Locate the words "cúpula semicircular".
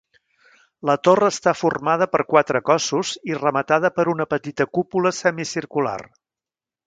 4.79-5.97